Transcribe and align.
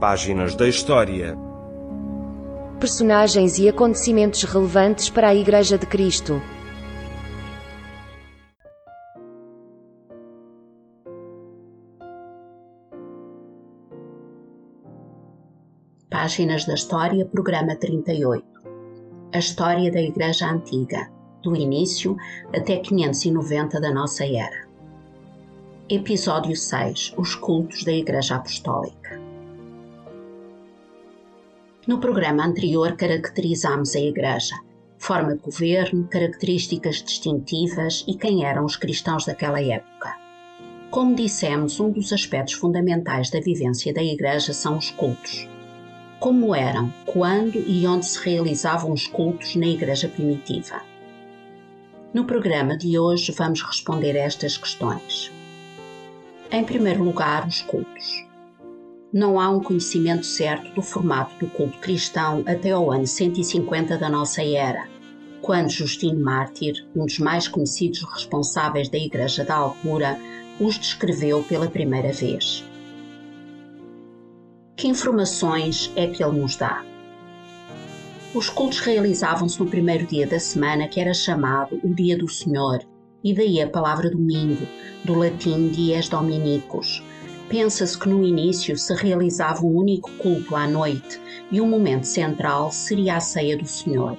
Páginas 0.00 0.54
da 0.54 0.68
História. 0.68 1.34
Personagens 2.78 3.58
e 3.58 3.66
acontecimentos 3.66 4.42
relevantes 4.42 5.08
para 5.08 5.28
a 5.28 5.34
Igreja 5.34 5.78
de 5.78 5.86
Cristo. 5.86 6.42
Páginas 16.10 16.66
da 16.66 16.74
História, 16.74 17.24
Programa 17.24 17.74
38. 17.74 18.44
A 19.32 19.38
História 19.38 19.90
da 19.90 20.00
Igreja 20.02 20.46
Antiga, 20.46 21.10
do 21.42 21.56
início 21.56 22.14
até 22.54 22.76
590 22.76 23.80
da 23.80 23.90
nossa 23.90 24.26
era. 24.26 24.68
Episódio 25.88 26.54
6 26.54 27.14
Os 27.16 27.34
cultos 27.34 27.82
da 27.82 27.92
Igreja 27.92 28.36
Apostólica. 28.36 29.05
No 31.86 32.00
programa 32.00 32.44
anterior 32.44 32.96
caracterizámos 32.96 33.94
a 33.94 34.00
Igreja, 34.00 34.56
forma 34.98 35.36
de 35.36 35.40
governo, 35.40 36.08
características 36.08 36.96
distintivas 37.00 38.04
e 38.08 38.14
quem 38.16 38.44
eram 38.44 38.64
os 38.64 38.74
cristãos 38.74 39.24
daquela 39.24 39.62
época. 39.62 40.16
Como 40.90 41.14
dissemos, 41.14 41.78
um 41.78 41.92
dos 41.92 42.12
aspectos 42.12 42.54
fundamentais 42.54 43.30
da 43.30 43.38
vivência 43.38 43.94
da 43.94 44.02
Igreja 44.02 44.52
são 44.52 44.76
os 44.76 44.90
cultos. 44.90 45.48
Como 46.18 46.56
eram, 46.56 46.92
quando 47.04 47.54
e 47.54 47.86
onde 47.86 48.06
se 48.06 48.18
realizavam 48.18 48.90
os 48.90 49.06
cultos 49.06 49.54
na 49.54 49.68
Igreja 49.68 50.08
primitiva? 50.08 50.82
No 52.12 52.24
programa 52.24 52.76
de 52.76 52.98
hoje 52.98 53.30
vamos 53.30 53.62
responder 53.62 54.16
a 54.16 54.24
estas 54.24 54.56
questões. 54.56 55.30
Em 56.50 56.64
primeiro 56.64 57.04
lugar, 57.04 57.46
os 57.46 57.62
cultos. 57.62 58.25
Não 59.16 59.40
há 59.40 59.48
um 59.48 59.60
conhecimento 59.60 60.26
certo 60.26 60.74
do 60.74 60.82
formato 60.82 61.34
do 61.38 61.50
culto 61.50 61.78
cristão 61.78 62.44
até 62.46 62.72
ao 62.72 62.92
ano 62.92 63.06
150 63.06 63.96
da 63.96 64.10
nossa 64.10 64.44
era, 64.44 64.86
quando 65.40 65.70
Justino 65.70 66.22
Mártir, 66.22 66.86
um 66.94 67.06
dos 67.06 67.18
mais 67.18 67.48
conhecidos 67.48 68.02
responsáveis 68.12 68.90
da 68.90 68.98
Igreja 68.98 69.42
da 69.42 69.54
altura, 69.54 70.18
os 70.60 70.78
descreveu 70.78 71.42
pela 71.44 71.66
primeira 71.66 72.12
vez. 72.12 72.62
Que 74.76 74.86
informações 74.86 75.90
é 75.96 76.08
que 76.08 76.22
ele 76.22 76.38
nos 76.38 76.54
dá? 76.54 76.84
Os 78.34 78.50
cultos 78.50 78.80
realizavam-se 78.80 79.58
no 79.58 79.66
primeiro 79.66 80.06
dia 80.06 80.26
da 80.26 80.38
semana, 80.38 80.88
que 80.88 81.00
era 81.00 81.14
chamado 81.14 81.80
o 81.82 81.94
Dia 81.94 82.18
do 82.18 82.28
Senhor, 82.28 82.84
e 83.24 83.32
daí 83.32 83.62
a 83.62 83.66
palavra 83.66 84.10
domingo, 84.10 84.66
do 85.06 85.14
latim 85.14 85.68
dies 85.68 86.06
dominicus. 86.06 87.02
Pensa-se 87.58 87.98
que 87.98 88.06
no 88.06 88.22
início 88.22 88.76
se 88.76 88.92
realizava 88.92 89.64
um 89.64 89.78
único 89.78 90.10
culto 90.18 90.54
à 90.54 90.68
noite 90.68 91.18
e 91.50 91.58
o 91.58 91.66
momento 91.66 92.04
central 92.04 92.70
seria 92.70 93.16
a 93.16 93.20
ceia 93.20 93.56
do 93.56 93.66
Senhor. 93.66 94.18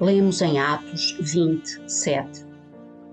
Lemos 0.00 0.40
em 0.40 0.58
Atos 0.58 1.14
20, 1.20 1.82
7. 1.86 2.46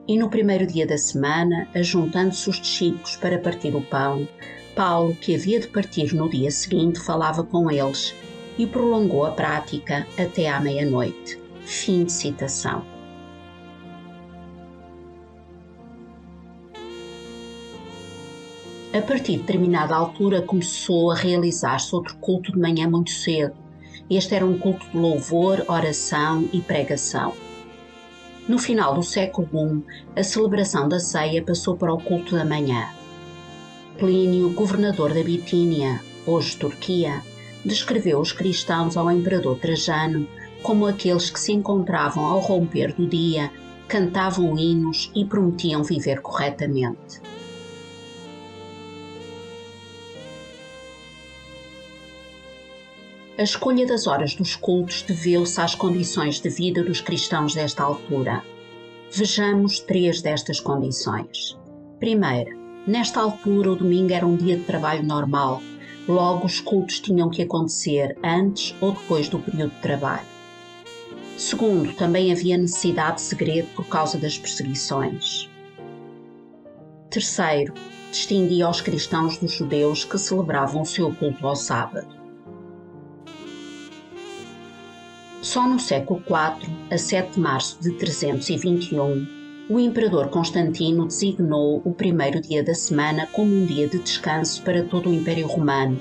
E 0.07 0.17
no 0.17 0.29
primeiro 0.29 0.65
dia 0.65 0.87
da 0.87 0.97
semana, 0.97 1.67
ajuntando-se 1.75 2.49
os 2.49 2.61
discípulos 2.61 3.17
para 3.17 3.39
partir 3.39 3.75
o 3.75 3.81
pão, 3.81 4.25
Paulo, 4.73 5.13
que 5.15 5.35
havia 5.35 5.59
de 5.59 5.67
partir 5.67 6.15
no 6.15 6.29
dia 6.29 6.49
seguinte, 6.49 7.01
falava 7.01 7.43
com 7.43 7.69
eles 7.69 8.15
e 8.57 8.65
prolongou 8.65 9.25
a 9.25 9.31
prática 9.31 10.07
até 10.17 10.47
à 10.47 10.61
meia-noite. 10.61 11.37
Fim 11.65 12.05
de 12.05 12.13
citação. 12.13 12.85
A 18.93 19.01
partir 19.01 19.37
de 19.37 19.37
determinada 19.37 19.95
altura 19.95 20.41
começou 20.41 21.11
a 21.11 21.15
realizar-se 21.15 21.95
outro 21.95 22.13
culto 22.17 22.51
de 22.51 22.59
manhã 22.59 22.89
muito 22.89 23.09
cedo. 23.09 23.55
Este 24.09 24.35
era 24.35 24.45
um 24.45 24.57
culto 24.57 24.85
de 24.89 24.97
louvor, 24.97 25.63
oração 25.69 26.49
e 26.51 26.59
pregação. 26.59 27.33
No 28.49 28.59
final 28.59 28.93
do 28.93 29.01
século 29.01 29.47
I, 29.53 30.19
a 30.19 30.23
celebração 30.23 30.89
da 30.89 30.99
ceia 30.99 31.41
passou 31.41 31.77
para 31.77 31.93
o 31.93 32.01
culto 32.01 32.35
da 32.35 32.43
manhã. 32.43 32.89
Plínio, 33.97 34.49
governador 34.49 35.13
da 35.13 35.23
Bitínia, 35.23 36.01
hoje 36.27 36.57
Turquia, 36.57 37.21
descreveu 37.63 38.19
os 38.19 38.33
cristãos 38.33 38.97
ao 38.97 39.09
imperador 39.09 39.57
Trajano 39.57 40.27
como 40.61 40.85
aqueles 40.85 41.29
que 41.29 41.39
se 41.39 41.53
encontravam 41.53 42.25
ao 42.25 42.39
romper 42.39 42.93
do 42.93 43.07
dia, 43.07 43.49
cantavam 43.87 44.59
hinos 44.59 45.09
e 45.15 45.23
prometiam 45.23 45.81
viver 45.81 46.21
corretamente. 46.21 47.21
A 53.41 53.43
escolha 53.43 53.87
das 53.87 54.05
horas 54.05 54.35
dos 54.35 54.55
cultos 54.55 55.01
deveu-se 55.01 55.59
às 55.59 55.73
condições 55.73 56.39
de 56.39 56.47
vida 56.47 56.83
dos 56.83 57.01
cristãos 57.01 57.55
desta 57.55 57.81
altura. 57.81 58.43
Vejamos 59.11 59.79
três 59.79 60.21
destas 60.21 60.59
condições. 60.59 61.57
Primeira, 61.99 62.55
nesta 62.85 63.19
altura 63.19 63.71
o 63.71 63.75
domingo 63.75 64.13
era 64.13 64.27
um 64.27 64.37
dia 64.37 64.57
de 64.57 64.63
trabalho 64.63 65.01
normal, 65.01 65.59
logo 66.07 66.45
os 66.45 66.59
cultos 66.59 66.99
tinham 66.99 67.31
que 67.31 67.41
acontecer 67.41 68.15
antes 68.23 68.75
ou 68.79 68.91
depois 68.91 69.27
do 69.27 69.39
período 69.39 69.73
de 69.73 69.81
trabalho. 69.81 70.27
Segundo, 71.35 71.95
também 71.95 72.31
havia 72.31 72.59
necessidade 72.59 73.15
de 73.15 73.21
segredo 73.21 73.69
por 73.75 73.87
causa 73.87 74.19
das 74.19 74.37
perseguições. 74.37 75.49
Terceiro, 77.09 77.73
distinguia 78.11 78.69
os 78.69 78.81
cristãos 78.81 79.39
dos 79.39 79.53
judeus 79.53 80.03
que 80.05 80.19
celebravam 80.19 80.83
o 80.83 80.85
seu 80.85 81.11
culto 81.15 81.47
ao 81.47 81.55
sábado. 81.55 82.20
Só 85.41 85.67
no 85.67 85.79
século 85.79 86.21
IV, 86.27 86.71
a 86.91 86.97
7 86.99 87.33
de 87.33 87.39
março 87.39 87.81
de 87.81 87.91
321, 87.93 89.27
o 89.67 89.79
imperador 89.79 90.29
Constantino 90.29 91.07
designou 91.07 91.81
o 91.83 91.95
primeiro 91.95 92.39
dia 92.39 92.63
da 92.63 92.75
semana 92.75 93.25
como 93.25 93.51
um 93.51 93.65
dia 93.65 93.87
de 93.87 93.97
descanso 93.97 94.61
para 94.61 94.83
todo 94.83 95.09
o 95.09 95.13
Império 95.13 95.47
Romano, 95.47 95.99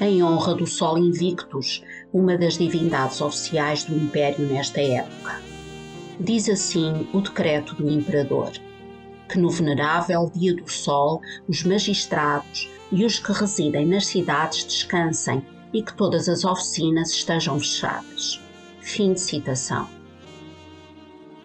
em 0.00 0.24
honra 0.24 0.56
do 0.56 0.66
Sol 0.66 0.98
Invictus, 0.98 1.84
uma 2.12 2.36
das 2.36 2.58
divindades 2.58 3.20
oficiais 3.20 3.84
do 3.84 3.94
Império 3.94 4.44
nesta 4.44 4.80
época. 4.80 5.40
Diz 6.18 6.48
assim 6.48 7.06
o 7.12 7.20
decreto 7.20 7.76
do 7.76 7.88
imperador: 7.88 8.50
que 9.28 9.38
no 9.38 9.50
venerável 9.50 10.28
dia 10.34 10.52
do 10.52 10.68
Sol 10.68 11.20
os 11.48 11.62
magistrados 11.62 12.68
e 12.90 13.04
os 13.04 13.20
que 13.20 13.30
residem 13.30 13.86
nas 13.86 14.06
cidades 14.06 14.64
descansem 14.64 15.46
e 15.72 15.80
que 15.80 15.94
todas 15.94 16.28
as 16.28 16.44
oficinas 16.44 17.12
estejam 17.12 17.56
fechadas. 17.60 18.49
Fim 18.92 19.12
de 19.12 19.20
citação. 19.20 19.88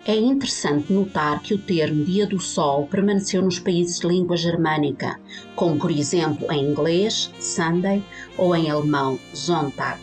É 0.03 0.15
interessante 0.15 0.91
notar 0.91 1.43
que 1.43 1.53
o 1.53 1.59
termo 1.59 2.03
Dia 2.03 2.25
do 2.25 2.39
Sol 2.39 2.87
permaneceu 2.87 3.39
nos 3.43 3.59
países 3.59 3.99
de 3.99 4.07
língua 4.07 4.35
germânica, 4.35 5.19
como 5.55 5.77
por 5.77 5.91
exemplo 5.91 6.51
em 6.51 6.71
inglês, 6.71 7.31
Sunday, 7.39 8.03
ou 8.35 8.55
em 8.55 8.71
alemão, 8.71 9.19
Sonntag. 9.31 10.01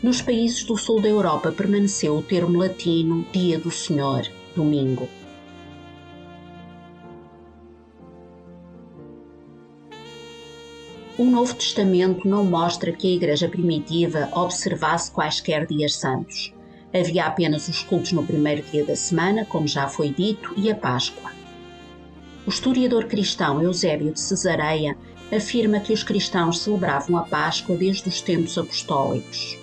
Nos 0.00 0.22
países 0.22 0.62
do 0.62 0.76
sul 0.76 1.02
da 1.02 1.08
Europa 1.08 1.50
permaneceu 1.50 2.16
o 2.16 2.22
termo 2.22 2.56
latino 2.56 3.26
Dia 3.32 3.58
do 3.58 3.72
Senhor, 3.72 4.22
domingo. 4.54 5.08
O 11.18 11.24
Novo 11.24 11.52
Testamento 11.52 12.28
não 12.28 12.44
mostra 12.44 12.92
que 12.92 13.08
a 13.08 13.16
Igreja 13.16 13.48
primitiva 13.48 14.28
observasse 14.32 15.10
quaisquer 15.10 15.66
dias 15.66 15.96
santos. 15.96 16.54
Havia 16.92 17.26
apenas 17.26 17.68
os 17.68 17.82
cultos 17.82 18.12
no 18.12 18.26
primeiro 18.26 18.62
dia 18.62 18.84
da 18.84 18.96
semana, 18.96 19.44
como 19.44 19.68
já 19.68 19.88
foi 19.88 20.10
dito, 20.10 20.52
e 20.56 20.70
a 20.70 20.74
Páscoa. 20.74 21.30
O 22.44 22.50
historiador 22.50 23.04
cristão 23.04 23.62
Eusébio 23.62 24.12
de 24.12 24.18
Cesareia 24.18 24.96
afirma 25.30 25.78
que 25.78 25.92
os 25.92 26.02
cristãos 26.02 26.58
celebravam 26.58 27.16
a 27.16 27.22
Páscoa 27.22 27.76
desde 27.76 28.08
os 28.08 28.20
tempos 28.20 28.58
apostólicos. 28.58 29.56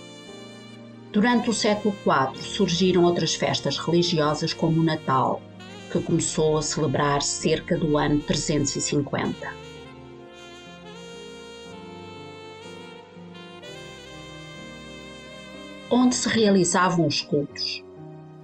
Durante 1.12 1.50
o 1.50 1.54
século 1.54 1.94
IV 2.06 2.42
surgiram 2.42 3.04
outras 3.04 3.36
festas 3.36 3.78
religiosas 3.78 4.54
como 4.54 4.80
o 4.80 4.84
Natal, 4.84 5.42
que 5.92 6.00
começou 6.00 6.58
a 6.58 6.62
celebrar 6.62 7.22
cerca 7.22 7.78
do 7.78 7.98
ano 7.98 8.20
350. 8.22 9.67
Onde 15.90 16.16
se 16.16 16.30
realizavam 16.30 17.08
os 17.08 17.22
cultos. 17.22 17.84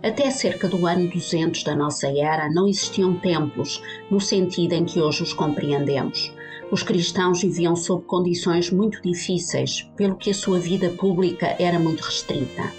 Até 0.01 0.29
cerca 0.31 0.67
do 0.67 0.85
ano 0.85 1.09
200 1.09 1.63
da 1.63 1.75
nossa 1.75 2.07
era 2.07 2.49
não 2.49 2.67
existiam 2.67 3.15
templos 3.19 3.81
no 4.11 4.19
sentido 4.19 4.73
em 4.73 4.83
que 4.83 4.99
hoje 4.99 5.23
os 5.23 5.33
compreendemos. 5.33 6.33
Os 6.71 6.83
cristãos 6.83 7.41
viviam 7.41 7.75
sob 7.75 8.03
condições 8.05 8.71
muito 8.71 9.01
difíceis, 9.01 9.89
pelo 9.95 10.15
que 10.15 10.31
a 10.31 10.33
sua 10.33 10.59
vida 10.59 10.89
pública 10.89 11.55
era 11.59 11.79
muito 11.79 12.01
restrita. 12.01 12.71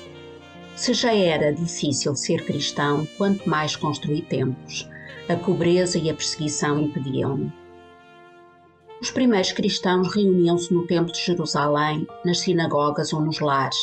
Se 0.77 0.93
já 0.93 1.15
era 1.15 1.53
difícil 1.53 2.15
ser 2.17 2.45
cristão, 2.45 3.07
quanto 3.17 3.49
mais 3.49 3.77
construir 3.77 4.23
templos. 4.23 4.89
A 5.29 5.37
pobreza 5.37 5.99
e 5.99 6.11
a 6.11 6.15
perseguição 6.15 6.81
impediam-no. 6.81 7.53
Os 9.01 9.11
primeiros 9.11 9.53
cristãos 9.53 10.13
reuniam-se 10.15 10.75
no 10.75 10.87
Templo 10.87 11.13
de 11.13 11.21
Jerusalém, 11.21 12.07
nas 12.25 12.41
sinagogas 12.41 13.13
ou 13.13 13.21
nos 13.21 13.39
lares. 13.39 13.77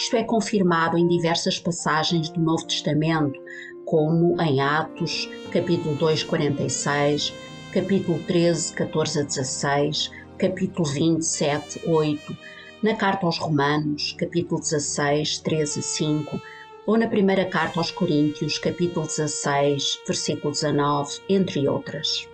Isto 0.00 0.16
é 0.16 0.24
confirmado 0.24 0.96
em 0.96 1.06
diversas 1.06 1.58
passagens 1.58 2.30
do 2.30 2.40
Novo 2.40 2.66
Testamento, 2.66 3.38
como 3.84 4.40
em 4.40 4.58
Atos, 4.58 5.28
capítulo 5.52 5.94
2, 5.94 6.22
46, 6.22 7.34
capítulo 7.70 8.18
13, 8.20 8.72
14 8.72 9.20
a 9.20 9.22
16, 9.24 10.10
capítulo 10.38 10.88
27, 10.88 11.86
8, 11.86 12.36
na 12.82 12.96
Carta 12.96 13.26
aos 13.26 13.36
Romanos, 13.36 14.14
capítulo 14.18 14.58
16, 14.58 15.40
13 15.40 15.80
a 15.80 15.82
5, 15.82 16.40
ou 16.86 16.96
na 16.96 17.06
primeira 17.06 17.44
Carta 17.44 17.78
aos 17.78 17.90
Coríntios, 17.90 18.58
capítulo 18.58 19.04
16, 19.04 20.00
versículo 20.06 20.50
19, 20.50 21.20
entre 21.28 21.68
outras. 21.68 22.26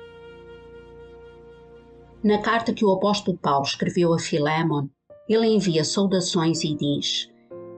Na 2.22 2.38
carta 2.38 2.72
que 2.72 2.84
o 2.84 2.92
apóstolo 2.92 3.36
Paulo 3.36 3.66
escreveu 3.66 4.14
a 4.14 4.20
Filémon, 4.20 4.86
ele 5.28 5.48
envia 5.48 5.82
saudações 5.82 6.62
e 6.62 6.72
diz: 6.72 7.28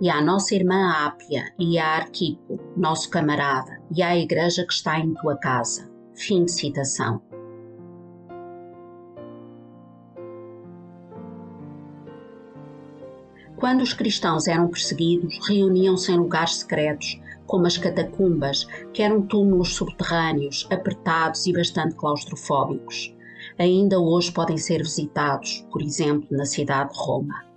E 0.00 0.08
à 0.08 0.22
nossa 0.22 0.54
irmã 0.54 0.90
Ápia, 1.06 1.52
e 1.58 1.78
a 1.78 1.96
Arquipo, 1.96 2.58
nosso 2.76 3.10
camarada, 3.10 3.80
e 3.94 4.02
à 4.02 4.16
igreja 4.16 4.64
que 4.64 4.72
está 4.72 4.98
em 4.98 5.12
tua 5.14 5.36
casa. 5.36 5.90
Fim 6.14 6.44
de 6.44 6.52
citação. 6.52 7.20
Quando 13.56 13.82
os 13.82 13.92
cristãos 13.92 14.46
eram 14.46 14.68
perseguidos, 14.68 15.38
reuniam-se 15.48 16.12
em 16.12 16.16
lugares 16.16 16.56
secretos, 16.56 17.20
como 17.44 17.66
as 17.66 17.76
catacumbas, 17.76 18.64
que 18.92 19.02
eram 19.02 19.22
túmulos 19.22 19.74
subterrâneos, 19.74 20.66
apertados 20.70 21.46
e 21.46 21.52
bastante 21.52 21.96
claustrofóbicos 21.96 23.12
ainda 23.58 23.98
hoje 23.98 24.32
podem 24.32 24.56
ser 24.56 24.78
visitados, 24.78 25.66
por 25.70 25.82
exemplo, 25.82 26.28
na 26.30 26.44
cidade 26.44 26.92
de 26.92 26.98
Roma. 26.98 27.47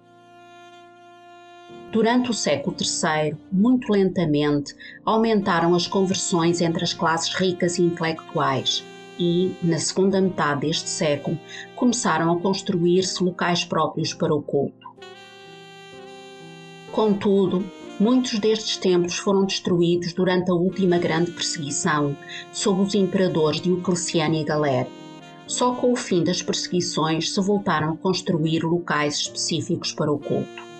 Durante 1.91 2.31
o 2.31 2.33
século 2.33 2.73
III, 2.79 3.35
muito 3.51 3.91
lentamente, 3.91 4.73
aumentaram 5.05 5.75
as 5.75 5.85
conversões 5.88 6.61
entre 6.61 6.85
as 6.85 6.93
classes 6.93 7.33
ricas 7.33 7.77
e 7.77 7.83
intelectuais 7.83 8.81
e, 9.19 9.53
na 9.61 9.77
segunda 9.77 10.21
metade 10.21 10.61
deste 10.61 10.88
século, 10.88 11.38
começaram 11.75 12.31
a 12.31 12.39
construir-se 12.39 13.21
locais 13.21 13.65
próprios 13.65 14.13
para 14.13 14.33
o 14.33 14.41
culto. 14.41 14.89
Contudo, 16.93 17.65
muitos 17.99 18.39
destes 18.39 18.77
templos 18.77 19.17
foram 19.17 19.45
destruídos 19.45 20.13
durante 20.13 20.49
a 20.49 20.53
última 20.53 20.97
grande 20.97 21.31
perseguição, 21.31 22.15
sob 22.53 22.81
os 22.83 22.95
imperadores 22.95 23.59
Diocleciano 23.59 24.35
e 24.35 24.43
Galério 24.45 25.01
só 25.47 25.75
com 25.75 25.91
o 25.91 25.97
fim 25.97 26.23
das 26.23 26.41
perseguições 26.41 27.33
se 27.33 27.41
voltaram 27.41 27.91
a 27.91 27.97
construir 27.97 28.63
locais 28.63 29.15
específicos 29.15 29.91
para 29.91 30.09
o 30.09 30.17
culto. 30.17 30.70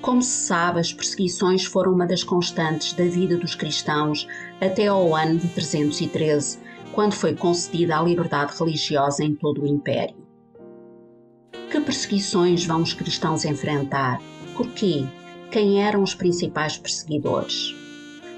Como 0.00 0.22
se 0.22 0.46
sabe, 0.46 0.80
as 0.80 0.92
perseguições 0.92 1.64
foram 1.64 1.92
uma 1.92 2.06
das 2.06 2.24
constantes 2.24 2.94
da 2.94 3.04
vida 3.04 3.36
dos 3.36 3.54
cristãos 3.54 4.26
até 4.58 4.86
ao 4.86 5.14
ano 5.14 5.38
de 5.38 5.48
313, 5.48 6.58
quando 6.92 7.12
foi 7.12 7.34
concedida 7.34 7.98
a 7.98 8.02
liberdade 8.02 8.56
religiosa 8.58 9.22
em 9.22 9.34
todo 9.34 9.62
o 9.62 9.66
Império. 9.66 10.16
Que 11.70 11.80
perseguições 11.80 12.64
vão 12.64 12.82
os 12.82 12.94
cristãos 12.94 13.44
enfrentar? 13.44 14.20
Porquê? 14.56 15.06
Quem 15.50 15.82
eram 15.82 16.02
os 16.02 16.14
principais 16.14 16.78
perseguidores? 16.78 17.74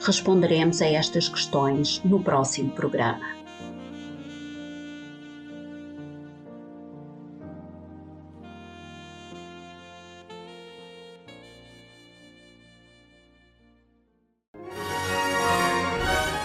Responderemos 0.05 0.83
a 0.83 0.87
estas 0.87 1.29
questões 1.29 2.03
no 2.05 2.21
próximo 2.21 2.71
programa. 2.71 3.42